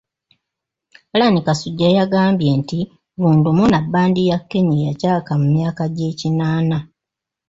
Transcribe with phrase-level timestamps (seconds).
[1.13, 2.79] Allan Kasujja yagambye nti,
[3.21, 6.77] "Vundumuna bbandi ya Kenya eyacaaka mu myaka gy'ekinaana"